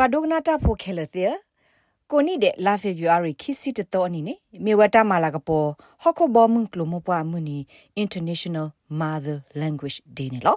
[0.00, 1.32] ပွာဒိုနာတာဖိုခဲလတဲ့
[2.10, 5.68] ကိုနိတဲ့လာဖေဗူအာရီခီစီတတော်အနေနဲ့မေဝတာမာလာကပေါ်
[6.02, 7.58] ဟော့ခိုဘောမွန်ကလိုမပွားမှုနီ
[8.02, 8.66] International
[9.00, 10.56] Mother Language Day နဲ့လော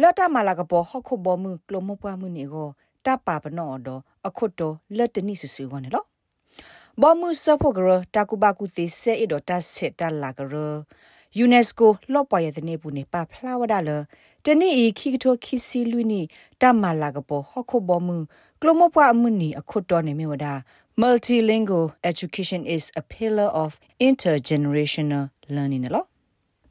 [0.00, 2.68] လော်တာမာလာကပေါ်ဟော့ခိုဘောမွန်ကလိုမပွားမှုနီကို
[3.06, 6.04] တပါပနောတော့အခုတော့လက်တနိစစုကောနဲ့လော
[7.00, 10.54] ဘောမှုစဖို့ကရတာကူဘာကူသေးဆဲအတော့တဆက်တလာကရ
[11.44, 13.90] UNESCO လော့ပွားရဲ့တဲ့ဘူးနေပါဖလာဝဒါလ
[14.46, 16.22] တနေ့ဤခိကထိုခိစီလူနီ
[16.60, 18.16] တမလာကပေါ်ဟခုဘောမှု
[18.62, 20.54] ကလမပွားမှုနီအခုတော်နေမြဝဒါ
[21.02, 23.70] multilingual education is a pillar of
[24.08, 26.06] intergenerational learning နော်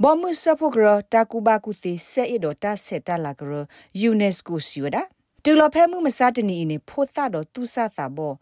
[0.03, 3.53] ဘောမှုစဖို့ကရတာကူဘာကူစီဆဲအတော့တဆက်တလာကရ
[4.11, 5.01] UNESCO စီဝဒါ
[5.43, 8.33] တူလဖဲမှုမစတနီနေဖိုသတော့သူဆသဘော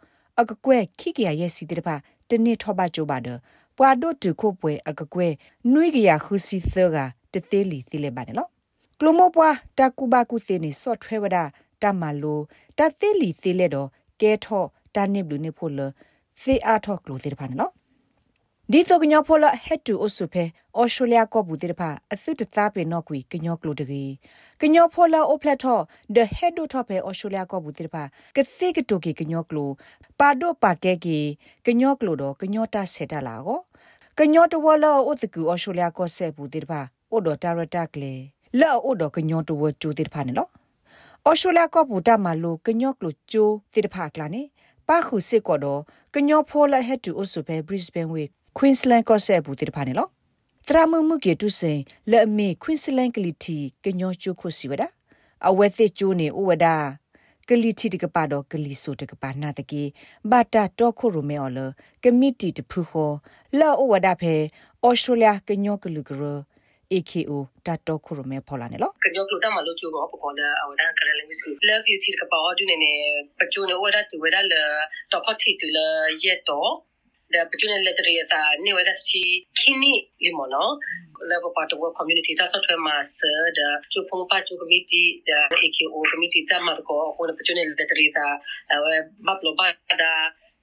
[0.41, 1.95] အကကွဲခိကရရဲ့စီတဲ့ပါ
[2.29, 3.39] တနေ့ထောပါကြိုးပါတော့
[3.77, 5.27] ပွာဒိုတူခုပွဲအကကွဲ
[5.73, 6.97] နွိကရခုစီသက
[7.33, 8.49] တသေးလီသိလေပါတယ်နော်
[8.99, 11.37] ကလမပွားတကူဘာကုစေနေစော့ထွဲဝဒ
[11.81, 12.39] တမလို
[12.77, 13.89] တသေးလီသိလေတော့
[14.21, 15.79] ကဲထော့တနိဘလူနေဖို့လ
[16.41, 17.73] စေအားထော့ကလိုသေးတယ်ဖာနော်
[18.71, 20.43] ဒီဆိုကညောဖိုလဟက်တူအဆုဖဲ
[20.77, 24.11] အော်စတြေးလျကောဘူးတဲ့ဖာအစုတသားပေနော်ကွီကညောကလိုတကြီး
[24.61, 25.79] ကညောဖိုလအိုဖလက်ထော
[26.15, 28.03] ဒဟက်ဒိုထောဖဲအော်စတြေးလျကောဘူးတဲ့ဖာ
[28.35, 29.69] ကစေကတိုကီကညောကလို
[30.19, 31.19] ပါဒိုပါကဲကီ
[31.65, 33.59] ကညောကလိုတော့ကညောတာဆက်တာလာကို
[34.19, 38.13] ကညောတဝလောဥတကူအော်စတြေးလျကောဆက်ဘူးတဲ့ဖာအိုဒိုတာရတာကလေ
[38.59, 40.49] လောအိုဒိုကညောတဝကျူတဲ့ဖာနော်
[41.27, 44.43] အော်စတြေးလျကောဘူးတာမလိုကညောကလိုကျိုးတဲ့ဖာကလာနေ
[44.87, 45.81] ပါခုစစ်ကောတော့
[46.13, 50.07] ကညောဖိုလဟက်တူအဆုဖဲ Brisbane Week Queensland ကော့ဆက်ဘူးတိဖာနေလော
[50.67, 51.79] တရာမမှုကေတုစင်
[52.11, 54.83] လက်အမေ Queensland ကလီတီကညောချိုခုစီဝဒ
[55.47, 56.65] အဝဲစစ်ကျိုးနေဥဝဒ
[57.49, 59.83] ကလီတီတကပါတော့ကလီဆိုတကပါနာတကေ
[60.31, 61.59] ဘာတာတော့ခုရမဲော်လ
[62.03, 63.11] ကမီတီတဖူခော
[63.59, 64.35] လောဥဝဒဖဲ
[64.85, 66.21] ဩစတြေးလျကညောကလူကရ
[66.93, 72.93] AKO တတ်ခုရမဲဖော်လာနေလောကညောကလူတမလို့ချိုးဘောပကောလာအဝဒကရလင်းစကူလက်ကလီတီတကပါတော့ဒီနေ
[73.39, 74.53] ပချိုးနေဝဒတူဝဒလ
[75.11, 75.79] တော့ခတီတူလ
[76.23, 76.71] ရက်တော့
[77.31, 80.77] the opportunity letter is a new that she kini limono
[81.31, 83.11] level part of work community ta so thwe mas
[83.57, 87.99] the chu phong pa chu committee the AKO committee ta ma ko ko opportunity letter
[88.05, 88.27] is a
[89.27, 89.67] map lo ba
[90.01, 90.11] da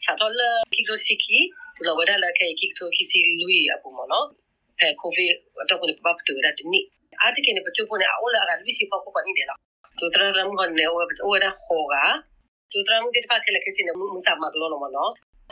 [0.05, 1.41] sa to le ki zo siki
[1.77, 4.21] to lo wada la ke ki to ki si lui apu mo no
[4.83, 5.37] pe covid
[5.69, 6.81] to ko ne pa pa to da ni
[7.27, 9.33] ate ke ne pa chu pone a ola ga lui si pa ko pa ni
[9.39, 9.55] de la
[9.99, 10.97] to tra ram ho ne o
[11.29, 12.05] o da ho ga
[12.73, 13.93] to tra mu de pa ke la ke si ne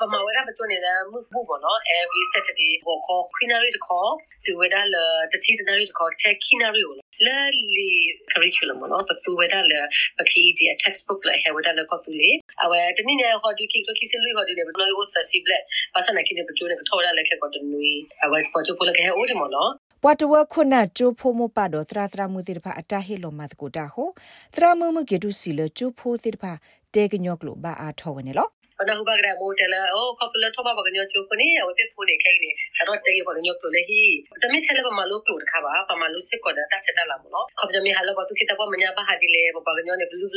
[0.00, 4.10] mu sa ma lo no mo no ပမာဝရပတွနေလဲမှုဘူးပေါ့နော် every saturday ဘောခေါ် queenary တခေါ်
[4.44, 4.96] သူဝဒလ
[5.32, 6.94] တစီတနာရီတခေါ် tech queenary ကို
[7.26, 7.38] လဲ
[7.76, 7.90] လီ
[8.32, 9.74] curriculum ပေါ့နော်သူဝဒလ
[10.18, 12.30] ပခီဒီ textbook လဲဟဲဝဒလကောတူလေ
[12.62, 15.62] အဝဲတနည်းနဲ့ဟောဒီကိဆိုကိစလူဟောဒီလေဘလို့ဝတ်သစီဘလက်
[15.94, 17.90] ပါစနာကိတဲ့ပကျိုးနဲ့ထော်ရလဲခက်ကောတူနွီ
[18.24, 19.70] အဝဲပေါ်ချိုပိုလကဟဲအိုဒီမနော်
[20.02, 24.08] ပွာတဝခုနကျိုးဖိုးမပတော့သရသရမှုတိတဖာအတဟေလောမတ်ကိုတာဟို
[24.54, 26.52] သရမှုမကေတုစီလကျိုးဖိုးတိတဖာ
[26.94, 28.50] တေကညောကလိုဘာအားထော်ဝင်နော်
[28.80, 34.02] ပနဟုဘဂရမိုတယ်လာအိုကပလထဘဘကညချိုကိုနေဝတိဖူနေခိုင်းနေဆရောတေဘကညပလေဟီ
[34.42, 40.34] တမီထဲလဘမလုကလုခါပါပမလုစစ်ကောဒတာစက်တလာမနော်ခပ်ကြမီဟာလဘတုကိတဘမညာဘဟာဒီလေဘဘကညနေဘလူးဘ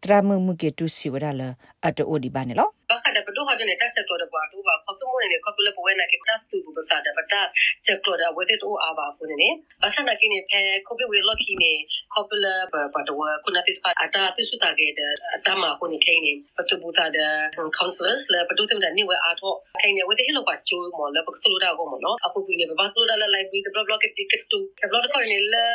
[0.03, 1.41] တရမမှုကေတုစီဝရလ
[1.85, 7.41] အတိုဒီပါနေလော ဘာခတဲ့ဘဒိုဟာတဲ့တက်ဆက်တော်တဲ့ဘာတို့ဘာခေါတုံးနေခေါပလပွဲနာကေကတ်သူဘပစာတဲ့ပတာ
[7.85, 9.49] ဆက်တော်တဲ့ဝတဲ့တိုအာဘာပုန်နေ
[9.81, 11.73] ဘာသနာကိနေဖဲကိုဗစ်ဝေလော်ကီနေ
[12.13, 12.45] ခေါပလ
[12.93, 17.31] ဘတော်ခုနတိဖာအတာသစုတာကေတဲ့အတမခုနေခိနေပတူဘူတာတဲ့
[17.77, 23.87] counselors လေဘဒိုတဲ့နေဝအာတော့ခိနေဝတဲ့ဟလောပါချိုးမော်လေပကဆလူတာကိုမော်နော်အခုကိနေဘာဆလူတာ library တဲ့ blog
[24.17, 24.57] တိကတူ
[24.91, 25.65] blog ခေါနေလေ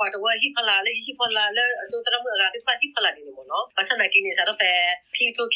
[0.00, 4.70] ဘာတော့ဟိဖလာလေဟိဖလာလေအတူတရမကတိဖာဟိဖလာနေမော်နော်ဘာသနာကိနေစားတော့ဖဲ
[5.16, 5.46] ခီတို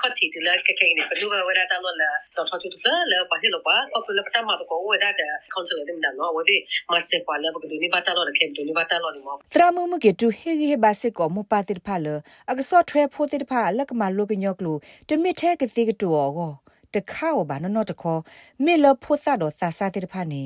[0.00, 2.42] ခီစီသနီ ni khoti tu la ke ke ni pelu ba wera ta lo la to
[2.50, 5.10] to tu la la pa he lo pa ko pelu pa ta ma ko wera
[5.20, 6.56] da council de mda no wo de
[6.90, 8.84] ma se pa la ba du ni ba ta lo de ke du ni ba
[8.90, 11.42] ta lo ni mo tra mu mu ke tu he he ba se ko mu
[11.50, 12.14] pa tir pha le
[12.50, 14.72] ag so thwe pho tir pha la ka ma lo ke nyok lu
[15.08, 16.48] te mi the ke ti ke tu o go
[16.94, 18.20] တခါဘာနော်နော်တခေါ်
[18.64, 20.44] မေလဖို့သတော့စာစာတဲ့ဖာနေ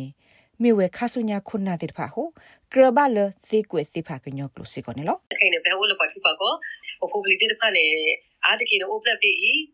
[0.62, 2.22] မေဝဲခါဆုညာခုနာတဲ့ဖာဟု
[2.72, 6.52] ကရဘလသေကွေစေဖာကညောကလုစေကောနေလောခိုင်နေဘဲဝလပါတိပါကော
[7.12, 7.36] ပပလီ
[8.46, 9.32] တဲ့ဖာနေအားတကယ်တော့ open ပြီ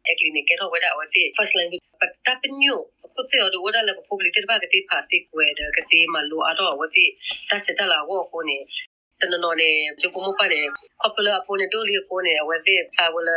[0.08, 2.78] အကလီနေကတော့ဝဒါဝတိ first language ပတ်တပ်ညို
[3.14, 6.82] ခုစေတော့ဝဒါလည်း public တဲ့ဘာကတိပါတိကွယ်တဲ့ကတိမလို့အတော့ဝ
[9.20, 9.70] တိတက်စတလာဝခုနေတနနော်နေ
[10.00, 10.60] ကျပမပါနေ
[11.02, 13.30] ကပလအပေါ်နေတိုလီကိုနေဝတိဖာဝလ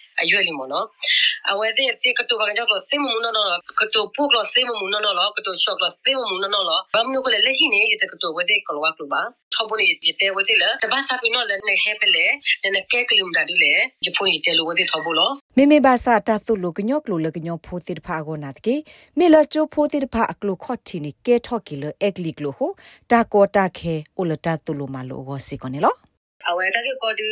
[3.80, 9.22] ကတူပုကလို့စိမမူနော်နော်ကတူရှော့ကလို့စိမမူနော်နော်ဘာမနုကလည်းလက်ဟိနေရတဲ့ကတူဝဲတဲ့ကလောကလို့ပါ
[9.54, 12.26] ထောက်ဖို့ရတဲ့ဝဲတဲ့လေတပတ်စားပြီးတော့လည်းနေဟဲပလေ
[12.76, 13.74] နေကဲကလုံဒါဒီလေ
[14.06, 18.76] ဂျပွန်ရတဲ့လိုဝဲတဲ့ထောက်ဖို့လို့မေမေဘာစာတသုလုကညောကလိုလကညောဖိုတိတဖာကိုနာတကေ
[19.18, 22.72] မေလချိုဖိုတိတဖာအကလိုခော့တီနီကဲထော့ကီလအက်ကလီကလိုဟို
[23.12, 25.96] တာကောတာခဲအိုလတာတုလိုမာလိုကိုစီကောနေလော
[26.50, 27.28] အဝဲတကေကောဒီ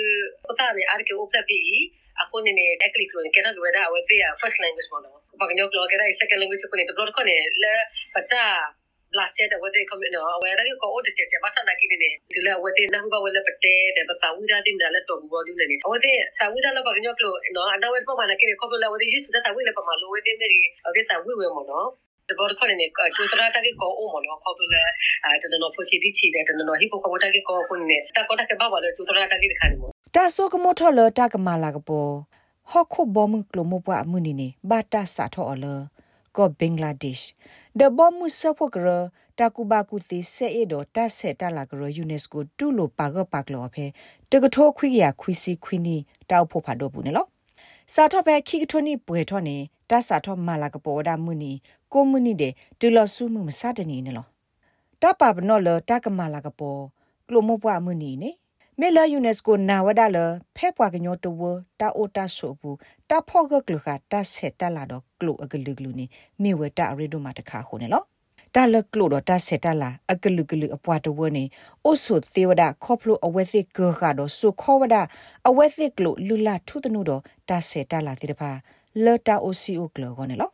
[0.50, 1.80] ဥစားနေအားကေအိုပလက်ပြီး
[2.22, 7.74] အခုနေနေ technically ကိုကဲတော့ဝဲတာဝဲတဲ့ first language ပေါ့နော်ပကညောကလောကဲတဲ့ second language ကိုနေတော့တော့ကနေလဲ
[8.16, 8.46] ပတာ
[9.18, 21.88] last year တဲ့ဝဲတဲ့ comment နော်ဝဲတဲ့ကို order ချက်ချက်ဘာသာနာကိနေနေဒီလဲဝဲတဲ့နောက်ဘဝလဲပတဲ့တဲ့ဘာသာဝိဒါတင်တယ်လဲတော့ဘောဒီနေနေဝဲတဲ့သာဝိဒါလပကညောကလောနော်အတော့ဝဲပေါ့မနာကိနေခေါပလဲဝဲတဲ့ use တဲ့ဝဲလဲပမာလိုဝဲတဲ့မေရီဝဲတဲ့ဝဲဝဲမနော်
[22.30, 24.84] တဘောခနဲ့ကျူတရာတကေကိုအုံမနော်ခေါပလဲ
[25.24, 32.12] အဲတနော် positive ချီတဲ့တနော် hip hop ကိုတကေကိုကိုနေတကောတကေဘာဘာလဲကျူတရာတကေခါနေမ တာဆိုကမောထော်လတာကမာလာကပေါ်
[32.72, 35.66] ဟခုဘောမှုကလမပွားမှုနီနေဘာတာစာထောအလ
[36.36, 37.32] ကောဘင်္ဂလားဒေ့ရှ်
[37.80, 38.88] ဒဘောမှုဆဖို့ကရ
[39.40, 43.86] တကူဘာကူတီဆေအဒတဆက်တလာကရယူနက်စကိုတူလိုပါကပါကလောဖဲ
[44.32, 45.96] တကထိုးခွိရခွီစီခွီနီ
[46.30, 47.26] တောက်ဖို့ဖာတော့ဘူးနေလော
[47.94, 49.58] စာထောပဲခိကထိုနီပွေထောနေ
[49.90, 51.52] တစာထောမာလာကပေါ်ဒါမှုနီ
[51.94, 54.28] ကိုမှုနီတဲ့တူလဆူမှုမစတနေနေလော
[55.02, 56.82] တပပနောလတကမာလာကပေါ်
[57.28, 58.32] ကလိုမပွားမှုနီနေ
[58.82, 60.18] မေလာယူနက်စကိုနာဝဒါလ
[60.56, 61.42] ဖဲပွားကညောတဝ
[61.80, 62.78] တာအိုတာဆိုဘူး
[63.10, 66.06] တာဖော့ကကလခတာဆက်တလာတော့ကလိုအကလူကလူနေ
[66.42, 68.06] မေဝတာရီဒိုမတခါခုန်နော်
[68.56, 71.44] တာလကလိုတော့တာဆက်တလာအကလူကလူအပွားတဝနေ
[71.86, 74.96] အိုဆိုသေးဝဒခေါပလိုအဝဲစစ်ကခါတော့ဆိုခေါဝဒ
[75.48, 78.52] အဝဲစစ်ကလိုလူလာထုတနုတော့တာဆက်တလာတဲ့တဖာ
[79.04, 80.54] လတာအိုစီအိုကလောကောနော်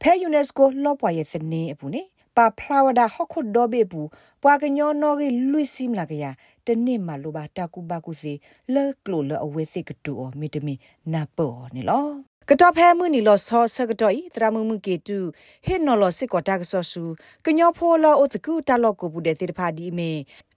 [0.00, 2.02] ဖဲယူနက်စကိုလောပွားရဲ့စနေအပူနေ
[2.40, 4.08] ပါဖလာဝဒါဟခုဒိုဘေဘူး
[4.42, 6.24] ပွာကညောနော်ရီလွိစီမလာကရ
[6.66, 8.32] တနေ့မှလိုပါတကူပါကူစီ
[8.74, 10.74] လဲကလိုလအဝဲစစ်ကတူအောမီတမီ
[11.12, 12.06] နာပေါ်နေလော
[12.48, 15.18] ကတော့ဖဲမှုနီလောဆောဆကတော့ဤတရမှုမှုကေတူ
[15.66, 17.02] ဟေနော်လောစစ်ကောတာကဆောဆူ
[17.46, 20.10] ကညောဖိုလောအိုတကူတာလောကိုဘူးတဲ့တေဖာဒီမေ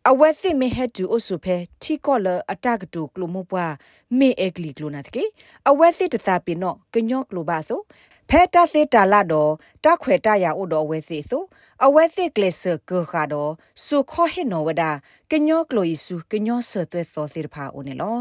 [0.10, 3.74] အဝဲသိမေဟက်တူအဆုဖဲထီကောလအတကတူကလိုမပွား
[4.20, 5.24] မေအဂလီကလိုနာတကေ
[5.70, 7.80] အဝဲသိတတာပင်နောကညောကလိုပါဆို
[8.30, 9.52] ဖဲတာစေတာလာတော့
[9.86, 11.44] တခွေတရအိုတော်ဝဲစီဆို
[11.86, 13.52] အဝဲစစ်ကလစ်ဆာကောခါတော့
[13.86, 14.92] ဆုခောဟေနော်ဝဒါ
[15.32, 18.18] ကညောကလိုဤစုကညောဆသွဲသောစီဖာအိုနေလော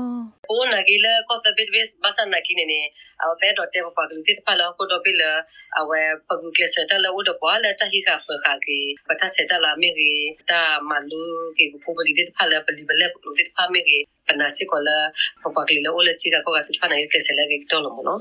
[0.50, 2.80] အိုနာဂီလာကောသဘစ်ဘစ်ဘာစနာကိနေနေ
[3.22, 5.30] အဝဲတော့တေပပကလူတိဖာလောကိုတော့ပိလာ
[5.78, 8.78] အဝဲပဂူကလစ်ဆာတလောတော့ပွာလာတဟိခါဖခါကေ
[9.08, 10.60] ပတဆက်တလာမေကြီးတာ
[10.90, 11.22] မလူ
[11.58, 14.98] ကေဘူပလီတိဖာလာပလီဘလက်လူတိဖာမေကြီးပနာစီကောလာ
[15.42, 18.20] ပပကလီလောလက်ချီကကောကတိဖာနာယကလစ်ဆာလေကေတော်လို့မနော်